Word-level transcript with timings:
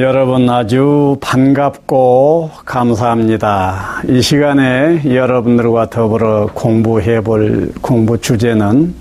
여러분 0.00 0.48
아주 0.48 1.18
반갑고 1.20 2.52
감사합니다. 2.64 4.00
이 4.08 4.22
시간에 4.22 5.02
여러분들과 5.04 5.90
더불어 5.90 6.48
공부해 6.54 7.20
볼 7.20 7.70
공부 7.82 8.16
주제는 8.18 8.94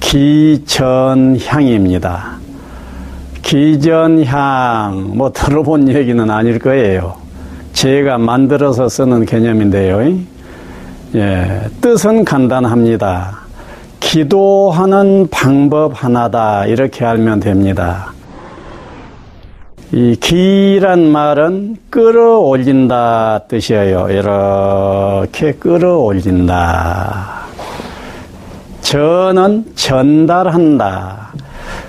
기전향입니다. 0.00 1.58
기전향, 3.42 5.10
뭐 5.18 5.30
들어본 5.30 5.90
얘기는 5.90 6.30
아닐 6.30 6.58
거예요. 6.58 7.16
제가 7.74 8.16
만들어서 8.16 8.88
쓰는 8.88 9.26
개념인데요. 9.26 10.16
예, 11.14 11.60
뜻은 11.82 12.24
간단합니다. 12.24 13.40
기도하는 14.00 15.28
방법 15.30 15.92
하나다. 16.02 16.64
이렇게 16.64 17.04
알면 17.04 17.40
됩니다. 17.40 18.14
이 19.92 20.16
기란 20.16 21.08
말은 21.08 21.76
끌어올린다 21.88 23.40
뜻이에요. 23.48 24.08
이렇게 24.10 25.52
끌어올린다. 25.52 27.38
전은 28.82 29.64
전달한다. 29.74 31.32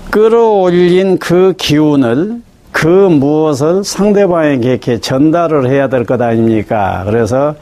끌어올린 0.09 1.17
그 1.20 1.54
기운을 1.57 2.41
그 2.71 2.88
무엇을 2.88 3.84
상대방에게 3.84 4.70
이렇게 4.70 4.99
전달을 5.02 5.68
해야 5.70 5.90
될 5.90 6.05
것 6.05 6.21
아닙니까? 6.21 7.04
그래서 7.05 7.55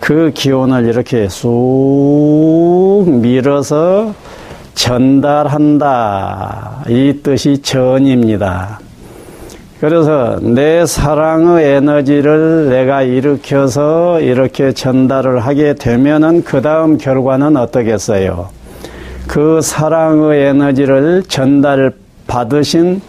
그 0.00 0.32
기운을 0.34 0.86
이렇게 0.86 1.28
쑥 1.28 3.04
밀어서 3.06 4.12
전달한다. 4.74 6.02
이 6.88 7.20
뜻이 7.22 7.62
전입니다. 7.62 8.80
그래서 9.86 10.38
내 10.40 10.86
사랑의 10.86 11.74
에너지를 11.74 12.70
내가 12.70 13.02
일으켜서 13.02 14.18
이렇게 14.18 14.72
전달을 14.72 15.40
하게 15.40 15.74
되면은 15.74 16.42
그 16.42 16.62
다음 16.62 16.96
결과는 16.96 17.58
어떻겠어요? 17.58 18.48
그 19.26 19.60
사랑의 19.60 20.46
에너지를 20.46 21.24
전달 21.28 21.92
받으신 22.26 23.02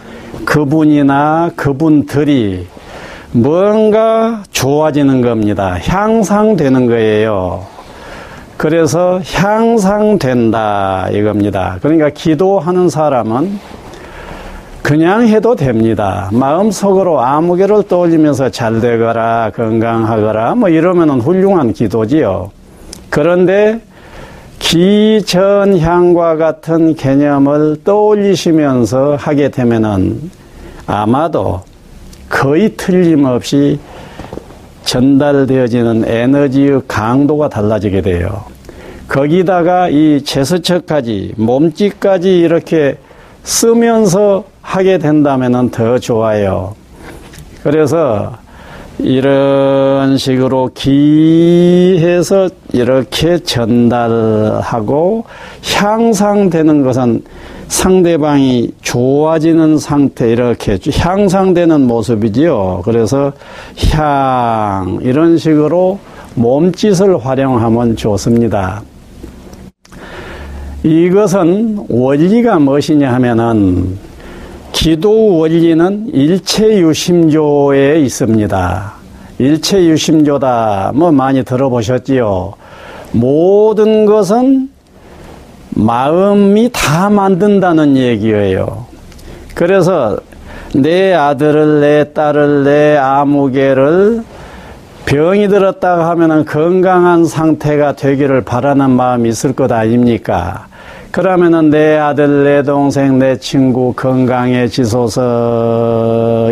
그분이나 0.43 1.51
그분들이 1.55 2.67
뭔가 3.31 4.43
좋아지는 4.51 5.21
겁니다. 5.21 5.77
향상되는 5.81 6.87
거예요. 6.87 7.65
그래서 8.57 9.21
향상된다 9.33 11.07
이겁니다. 11.13 11.77
그러니까 11.81 12.09
기도하는 12.09 12.89
사람은 12.89 13.74
그냥 14.85 15.27
해도 15.27 15.55
됩니다. 15.55 16.29
마음속으로 16.31 17.19
아무개를 17.19 17.87
떠올리면서 17.87 18.51
잘 18.51 18.81
되거라, 18.81 19.49
건강하거라, 19.55 20.53
뭐 20.53 20.69
이러면은 20.69 21.21
훌륭한 21.21 21.73
기도지요. 21.73 22.51
그런데 23.09 23.81
기전향과 24.59 26.35
같은 26.35 26.93
개념을 26.93 27.77
떠올리시면서 27.83 29.15
하게 29.15 29.49
되면은 29.49 30.29
아마도 30.85 31.61
거의 32.29 32.77
틀림없이 32.77 33.79
전달되어지는 34.83 36.05
에너지의 36.07 36.83
강도가 36.87 37.49
달라지게 37.49 38.03
돼요. 38.03 38.43
거기다가 39.07 39.89
이 39.89 40.21
제스처까지, 40.23 41.33
몸짓까지 41.37 42.37
이렇게 42.37 42.97
쓰면서 43.45 44.43
하게 44.61 44.97
된다면 44.97 45.69
더 45.69 45.97
좋아요. 45.97 46.75
그래서 47.63 48.33
이런 48.97 50.17
식으로 50.17 50.71
기해서 50.73 52.49
이렇게 52.73 53.37
전달하고 53.39 55.25
향상되는 55.63 56.83
것은 56.83 57.23
상대방이 57.67 58.71
좋아지는 58.81 59.77
상태 59.77 60.29
이렇게 60.29 60.79
향상되는 60.91 61.87
모습이지요. 61.87 62.81
그래서 62.85 63.33
향 63.91 64.99
이런 65.01 65.37
식으로 65.37 65.99
몸짓을 66.35 67.23
활용하면 67.25 67.95
좋습니다. 67.95 68.81
이것은 70.85 71.87
원리가 71.89 72.59
무엇이냐 72.59 73.11
하면은 73.13 73.97
기도 74.71 75.39
원리는 75.39 76.09
일체유심조에 76.13 78.01
있습니다. 78.01 78.93
일체유심조다. 79.39 80.91
뭐 80.93 81.11
많이 81.11 81.43
들어보셨지요. 81.43 82.53
모든 83.13 84.05
것은 84.05 84.69
마음이 85.71 86.69
다 86.71 87.09
만든다는 87.09 87.97
얘기예요. 87.97 88.85
그래서 89.55 90.19
내 90.75 91.13
아들을, 91.13 91.81
내 91.81 92.13
딸을, 92.13 92.63
내 92.63 92.95
아무개를 92.95 94.23
병이 95.05 95.47
들었다고 95.49 96.01
하면 96.01 96.45
건강한 96.45 97.25
상태가 97.25 97.95
되기를 97.95 98.41
바라는 98.41 98.89
마음이 98.89 99.29
있을 99.29 99.53
것 99.53 99.71
아닙니까? 99.71 100.65
그러면은 101.11 101.69
내 101.69 101.95
아들, 101.95 102.43
내 102.43 102.63
동생, 102.63 103.19
내 103.19 103.37
친구 103.37 103.93
건강해지소서 103.93 105.21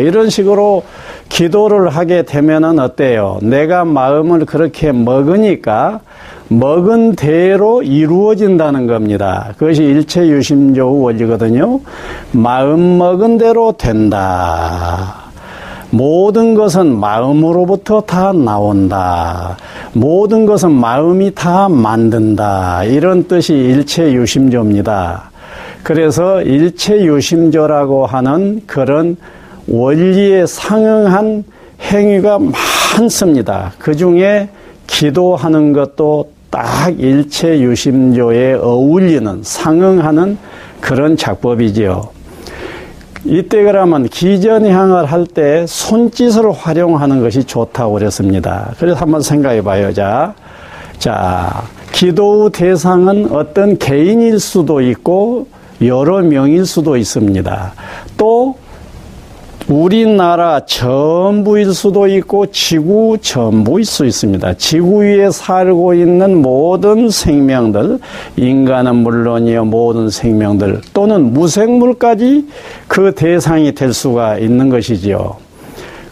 이런 0.00 0.30
식으로 0.30 0.84
기도를 1.28 1.88
하게 1.88 2.22
되면은 2.22 2.78
어때요? 2.78 3.38
내가 3.42 3.84
마음을 3.84 4.46
그렇게 4.46 4.92
먹으니까 4.92 6.00
먹은 6.48 7.16
대로 7.16 7.82
이루어진다는 7.82 8.86
겁니다. 8.86 9.52
그것이 9.58 9.82
일체 9.82 10.26
유심조 10.28 11.00
원리거든요. 11.00 11.80
마음 12.32 12.98
먹은 12.98 13.36
대로 13.38 13.72
된다. 13.72 15.23
모든 15.94 16.54
것은 16.54 16.98
마음으로부터 16.98 18.00
다 18.00 18.32
나온다. 18.32 19.56
모든 19.92 20.44
것은 20.44 20.72
마음이 20.72 21.32
다 21.36 21.68
만든다. 21.68 22.82
이런 22.82 23.28
뜻이 23.28 23.54
일체 23.54 24.12
유심조입니다. 24.12 25.30
그래서 25.84 26.42
일체 26.42 27.04
유심조라고 27.04 28.06
하는 28.06 28.62
그런 28.66 29.16
원리에 29.68 30.46
상응한 30.46 31.44
행위가 31.80 32.40
많습니다. 32.40 33.72
그 33.78 33.94
중에 33.94 34.48
기도하는 34.88 35.72
것도 35.72 36.32
딱 36.50 36.88
일체 36.98 37.60
유심조에 37.60 38.54
어울리는, 38.54 39.40
상응하는 39.44 40.38
그런 40.80 41.16
작법이지요. 41.16 42.13
이때 43.24 43.62
그러면 43.62 44.08
기전향을 44.08 45.06
할 45.06 45.24
때 45.26 45.64
손짓을 45.66 46.52
활용하는 46.52 47.20
것이 47.22 47.44
좋다고 47.44 47.94
그랬습니다. 47.94 48.72
그래서 48.78 48.98
한번 49.00 49.22
생각해 49.22 49.62
봐요. 49.62 49.92
자, 49.92 50.34
자, 50.98 51.64
기도 51.92 52.50
대상은 52.50 53.30
어떤 53.32 53.78
개인일 53.78 54.38
수도 54.38 54.80
있고 54.80 55.46
여러 55.82 56.20
명일 56.20 56.66
수도 56.66 56.96
있습니다. 56.96 57.72
또 58.16 58.56
우리나라 59.68 60.60
전부일 60.60 61.72
수도 61.72 62.06
있고 62.06 62.46
지구 62.46 63.16
전부일 63.20 63.84
수 63.86 64.04
있습니다. 64.04 64.54
지구 64.54 65.02
위에 65.02 65.30
살고 65.30 65.94
있는 65.94 66.42
모든 66.42 67.08
생명들, 67.08 67.98
인간은 68.36 68.96
물론이요, 68.96 69.64
모든 69.64 70.10
생명들 70.10 70.82
또는 70.92 71.32
무생물까지 71.32 72.46
그 72.88 73.14
대상이 73.14 73.72
될 73.74 73.94
수가 73.94 74.38
있는 74.38 74.68
것이지요. 74.68 75.36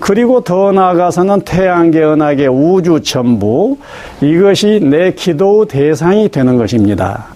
그리고 0.00 0.41
더 0.41 0.73
나아가서는 0.73 1.43
태양계, 1.43 2.03
은하계, 2.03 2.47
우주 2.47 3.00
전부 3.03 3.76
이것이 4.21 4.81
내 4.82 5.12
기도 5.12 5.67
대상이 5.67 6.29
되는 6.29 6.56
것입니다. 6.56 7.26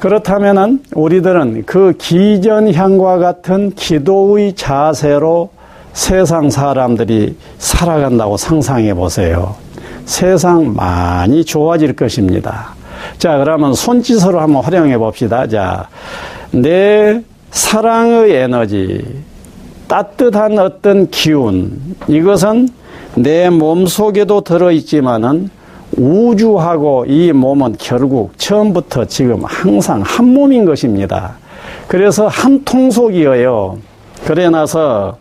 그렇다면은 0.00 0.82
우리들은 0.94 1.64
그 1.66 1.92
기전향과 1.98 3.18
같은 3.18 3.72
기도의 3.74 4.54
자세로 4.54 5.50
세상 5.92 6.50
사람들이 6.50 7.36
살아간다고 7.58 8.36
상상해 8.36 8.94
보세요. 8.94 9.56
세상 10.04 10.72
많이 10.74 11.44
좋아질 11.44 11.96
것입니다. 11.96 12.74
자, 13.18 13.38
그러면 13.38 13.74
손짓으로 13.74 14.40
한번 14.40 14.62
활용해 14.62 14.96
봅시다. 14.98 15.46
자, 15.48 15.88
내 16.52 17.20
사랑의 17.50 18.32
에너지, 18.32 19.04
따뜻한 19.88 20.58
어떤 20.58 21.10
기운, 21.10 21.96
이것은 22.06 22.68
내 23.16 23.50
몸 23.50 23.86
속에도 23.86 24.42
들어있지만은 24.42 25.50
우주하고 25.98 27.04
이 27.06 27.32
몸은 27.32 27.76
결국 27.78 28.32
처음부터 28.38 29.04
지금 29.06 29.42
항상 29.44 30.02
한 30.02 30.26
몸인 30.26 30.64
것입니다. 30.64 31.36
그래서 31.86 32.28
한 32.28 32.64
통속이어요. 32.64 33.78
그래 34.24 34.48
나서 34.50 35.18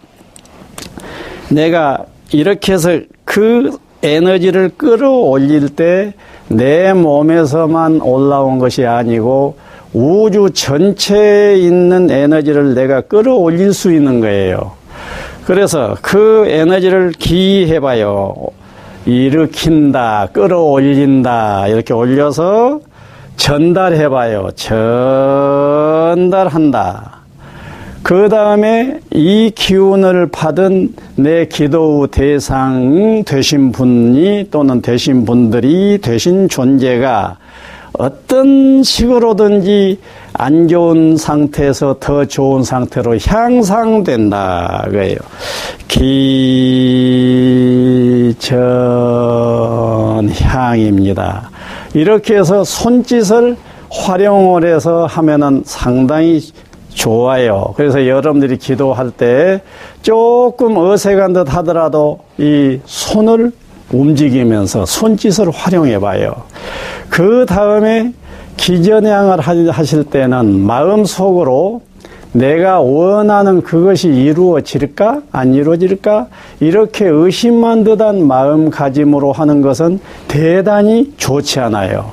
내가 1.49 2.05
이렇게 2.31 2.73
해서 2.73 2.99
그 3.25 3.77
에너지를 4.03 4.71
끌어올릴 4.77 5.69
때 5.69 6.13
내 6.49 6.93
몸에서만 6.93 8.01
올라온 8.01 8.59
것이 8.59 8.85
아니고 8.85 9.55
우주 9.93 10.49
전체에 10.53 11.57
있는 11.57 12.09
에너지를 12.09 12.73
내가 12.73 13.01
끌어올릴 13.01 13.73
수 13.73 13.93
있는 13.93 14.21
거예요. 14.21 14.71
그래서 15.45 15.97
그 16.01 16.45
에너지를 16.47 17.11
기해봐요. 17.11 18.33
일으킨다, 19.07 20.27
끌어올린다, 20.33 21.67
이렇게 21.69 21.93
올려서 21.93 22.81
전달해봐요. 23.37 24.49
전달한다. 26.15 27.17
그 28.03 28.27
다음에 28.29 28.99
이 29.11 29.51
기운을 29.55 30.27
받은 30.31 30.93
내 31.15 31.45
기도 31.45 32.07
대상 32.07 33.23
되신 33.25 33.71
분이 33.71 34.49
또는 34.51 34.81
되신 34.81 35.25
분들이 35.25 35.99
되신 36.01 36.49
존재가 36.49 37.37
어떤 37.93 38.83
식으로든지 38.83 39.99
안 40.37 40.67
좋은 40.67 41.17
상태에서 41.17 41.95
더 41.99 42.25
좋은 42.25 42.63
상태로 42.63 43.17
향상된다. 43.17 44.85
그예요. 44.91 45.17
기전향입니다. 50.37 51.49
이렇게 51.95 52.37
해서 52.37 52.63
손짓을 52.63 53.57
활용을 53.89 54.65
해서 54.65 55.07
하면은 55.07 55.63
상당히 55.65 56.39
좋아요. 56.93 57.73
그래서 57.75 58.05
여러분들이 58.05 58.57
기도할 58.57 59.09
때 59.09 59.61
조금 60.03 60.77
어색한 60.77 61.33
듯 61.33 61.51
하더라도 61.55 62.19
이 62.37 62.79
손을 62.85 63.51
움직이면서 63.91 64.85
손짓을 64.85 65.49
활용해 65.49 65.99
봐요. 65.99 66.35
그 67.09 67.45
다음에 67.47 68.13
기전향을 68.57 69.39
하실 69.39 70.03
때는 70.03 70.59
마음속으로 70.61 71.81
내가 72.33 72.81
원하는 72.81 73.61
그것이 73.61 74.09
이루어질까? 74.09 75.21
안 75.31 75.53
이루어질까? 75.53 76.27
이렇게 76.59 77.05
의심만 77.07 77.83
듯한 77.83 78.27
마음가짐으로 78.27 79.31
하는 79.31 79.61
것은 79.61 79.99
대단히 80.27 81.13
좋지 81.17 81.59
않아요. 81.61 82.11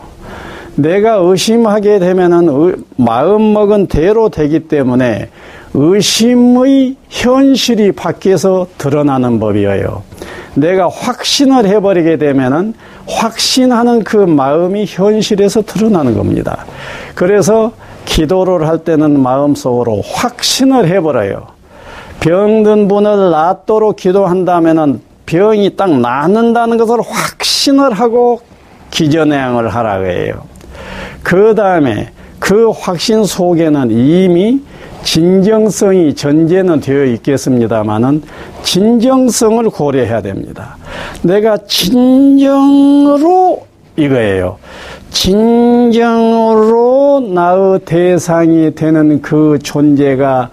내가 0.76 1.17
의심하게 1.17 1.99
되면은 1.99 2.85
마음 2.96 3.52
먹은 3.52 3.87
대로 3.87 4.29
되기 4.29 4.61
때문에 4.61 5.29
의심의 5.75 6.96
현실이 7.08 7.93
밖에서 7.93 8.67
드러나는 8.79 9.38
법이에요. 9.41 10.02
내가 10.55 10.89
확신을 10.89 11.67
해버리게 11.67 12.17
되면은 12.17 12.75
확신하는 13.06 14.05
그 14.05 14.17
마음이 14.17 14.87
현실에서 14.87 15.62
드러나는 15.62 16.17
겁니다. 16.17 16.65
그래서 17.15 17.73
기도를 18.05 18.67
할 18.69 18.79
때는 18.79 19.21
마음속으로 19.21 20.03
확신을 20.03 20.89
해버려요. 20.89 21.47
병든 22.21 22.89
분을 22.89 23.31
낫도록 23.31 23.97
기도한다면은 23.97 25.01
병이 25.27 25.77
딱 25.77 25.91
낫는다는 25.91 26.77
것을 26.77 27.01
확신을 27.01 27.93
하고 27.93 28.41
기전행을 28.91 29.69
하라고 29.69 30.06
해요. 30.06 30.43
그 31.23 31.55
다음에 31.55 32.11
그 32.39 32.71
확신 32.71 33.25
속에는 33.25 33.91
이미 33.91 34.61
진정성이 35.03 36.15
전제는 36.15 36.81
되어 36.81 37.05
있겠습니다만은 37.05 38.23
진정성을 38.65 39.71
고려해야 39.71 40.21
됩니다. 40.23 40.77
내가 41.23 41.57
진정으로 41.67 43.25
이거예요. 43.97 44.59
진정으로 45.11 46.51
나의 47.33 47.79
대상이 47.85 48.75
되는 48.75 49.23
그 49.23 49.61
존재가 49.63 50.51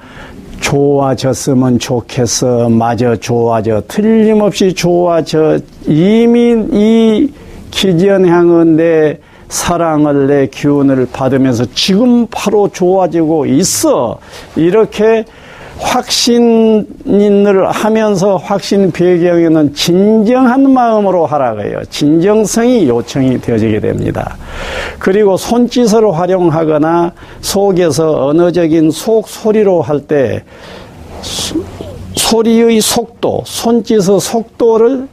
좋아졌으면 0.59 1.79
좋겠어. 1.79 2.69
마저 2.69 3.15
좋아져. 3.15 3.81
틀림없이 3.87 4.73
좋아져. 4.73 5.57
이미 5.87 6.63
이 6.71 7.33
기전향은 7.71 8.75
내 8.75 9.17
사랑을 9.49 10.27
내 10.27 10.45
기운을 10.47 11.07
받으면서 11.11 11.65
지금 11.73 12.27
바로 12.27 12.69
좋아지고 12.69 13.47
있어. 13.47 14.19
이렇게 14.55 15.25
확신을 15.81 17.69
하면서 17.69 18.37
확신 18.37 18.91
배경에는 18.91 19.73
진정한 19.73 20.71
마음으로 20.71 21.25
하라고 21.25 21.61
해요. 21.61 21.81
진정성이 21.89 22.87
요청이 22.87 23.41
되어지게 23.41 23.79
됩니다. 23.79 24.37
그리고 24.99 25.37
손짓을 25.37 26.13
활용하거나 26.13 27.13
속에서 27.41 28.27
언어적인 28.27 28.91
속 28.91 29.27
소리로 29.27 29.81
할 29.81 30.01
때 30.01 30.43
소리의 32.15 32.81
속도, 32.81 33.43
손짓의 33.45 34.19
속도를 34.19 35.07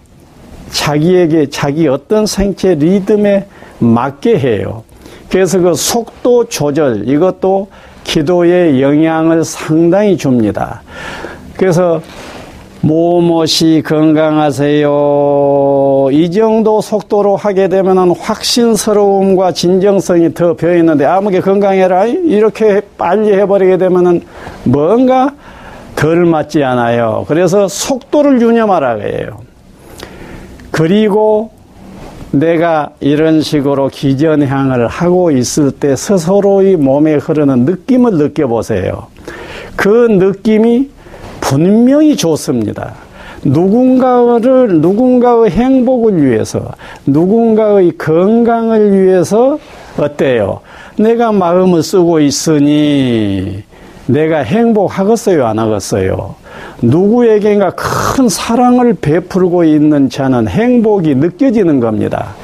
자기에게 0.70 1.48
자기 1.50 1.88
어떤 1.88 2.26
생체 2.26 2.74
리듬에 2.74 3.46
맞게 3.78 4.38
해요. 4.38 4.84
그래서 5.28 5.58
그 5.58 5.74
속도 5.74 6.48
조절 6.48 7.08
이것도 7.08 7.68
기도에 8.08 8.80
영향을 8.80 9.44
상당히 9.44 10.16
줍니다. 10.16 10.80
그래서 11.56 12.00
모모시 12.80 13.82
건강하세요. 13.84 14.88
이 16.12 16.30
정도 16.30 16.80
속도로 16.80 17.36
하게 17.36 17.68
되면 17.68 18.12
확신스러움과 18.12 19.52
진정성이 19.52 20.32
더 20.32 20.54
배어있는데 20.54 21.04
아무게 21.04 21.40
건강해라. 21.40 22.06
이렇게 22.06 22.80
빨리 22.96 23.34
해버리게 23.34 23.76
되면 23.76 24.22
뭔가 24.64 25.34
덜 25.94 26.24
맞지 26.24 26.64
않아요. 26.64 27.26
그래서 27.28 27.68
속도를 27.68 28.40
유념하라 28.40 29.00
해요. 29.00 29.40
그리고 30.70 31.50
내가 32.30 32.90
이런 33.00 33.40
식으로 33.40 33.88
기전향을 33.88 34.86
하고 34.86 35.30
있을 35.30 35.70
때 35.70 35.96
스스로의 35.96 36.76
몸에 36.76 37.14
흐르는 37.14 37.60
느낌을 37.60 38.14
느껴보세요. 38.14 39.06
그 39.76 39.88
느낌이 39.88 40.90
분명히 41.40 42.16
좋습니다. 42.16 42.94
누군가를, 43.44 44.80
누군가의 44.80 45.50
행복을 45.50 46.22
위해서, 46.22 46.72
누군가의 47.06 47.96
건강을 47.96 49.00
위해서 49.00 49.58
어때요? 49.96 50.60
내가 50.98 51.32
마음을 51.32 51.82
쓰고 51.82 52.20
있으니 52.20 53.62
내가 54.08 54.38
행복하겠어요? 54.38 55.46
안 55.46 55.58
하겠어요? 55.58 56.34
누구에게인가 56.80 57.72
큰 57.76 58.28
사랑을 58.28 58.94
베풀고 58.94 59.64
있는 59.64 60.08
자는 60.08 60.48
행복이 60.48 61.14
느껴지는 61.14 61.78
겁니다. 61.80 62.34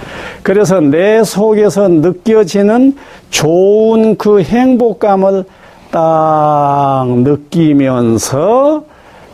그래서 0.42 0.80
내 0.80 1.24
속에서 1.24 1.88
느껴지는 1.88 2.96
좋은 3.30 4.16
그 4.16 4.42
행복감을 4.42 5.44
딱 5.90 7.06
느끼면서 7.08 8.84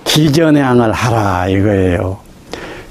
기전향을 0.05 0.93
하라 0.93 1.49
이거예요. 1.49 2.19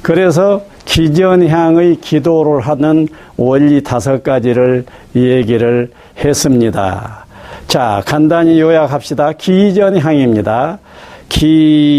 그래서 0.02 0.62
기전향의 0.86 1.98
기도를 1.98 2.62
하는 2.62 3.08
원리 3.38 3.84
다섯 3.84 4.24
가지를 4.24 4.86
얘기를 5.16 5.92
했습니다. 6.18 7.26
자, 7.70 8.02
간단히 8.04 8.60
요약합시다. 8.60 9.34
기전향입니다. 9.34 10.80
기, 11.30 11.96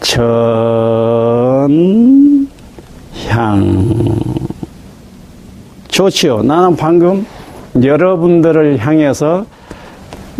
전, 0.00 1.68
향. 3.28 3.94
좋지요. 5.88 6.42
나는 6.42 6.74
방금 6.74 7.26
여러분들을 7.82 8.78
향해서 8.78 9.44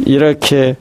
이렇게 0.06 0.76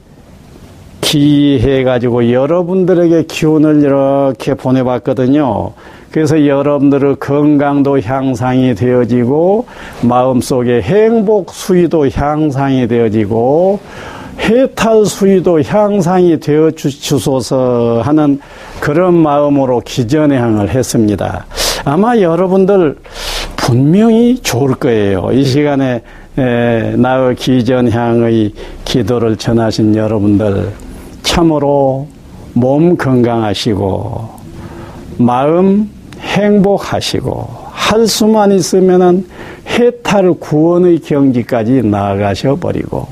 기해가지고 1.01 2.31
여러분들에게 2.31 3.23
기운을 3.23 3.83
이렇게 3.83 4.53
보내봤거든요. 4.53 5.73
그래서 6.13 6.45
여러분들의 6.45 7.15
건강도 7.15 7.99
향상이 7.99 8.75
되어지고 8.75 9.65
마음속에 10.03 10.79
행복 10.83 11.51
수위도 11.51 12.07
향상이 12.07 12.87
되어지고 12.87 13.79
해탈 14.37 15.07
수위도 15.07 15.63
향상이 15.63 16.39
되어 16.39 16.69
주소서 16.69 18.03
하는 18.05 18.39
그런 18.79 19.15
마음으로 19.15 19.79
기전향을 19.79 20.69
했습니다. 20.69 21.47
아마 21.83 22.15
여러분들 22.19 22.95
분명히 23.55 24.37
좋을 24.37 24.75
거예요. 24.75 25.29
이 25.31 25.43
시간에 25.43 26.03
나의 26.35 27.35
기전향의 27.35 28.53
기도를 28.85 29.35
전하신 29.37 29.95
여러분들 29.95 30.73
참으로 31.23 32.07
몸 32.53 32.97
건강하시고 32.97 34.29
마음 35.17 35.89
행복하시고 36.33 37.47
할 37.71 38.07
수만 38.07 38.51
있으면은 38.51 39.27
해탈 39.67 40.33
구원의 40.33 40.99
경지까지 40.99 41.83
나아가셔 41.83 42.55
버리고 42.55 43.07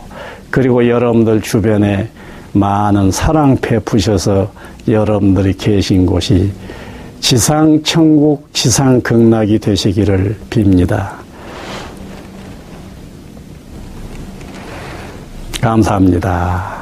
그리고 0.50 0.88
여러분들 0.88 1.42
주변에 1.42 2.10
많은 2.54 3.12
사랑 3.12 3.58
베푸셔서 3.58 4.52
여러분들이 4.88 5.54
계신 5.54 6.06
곳이 6.06 6.52
지상 7.20 7.82
천국 7.84 8.52
지상 8.52 9.00
극락이 9.00 9.60
되시기를 9.60 10.36
빕니다. 10.50 11.12
감사합니다. 15.62 16.81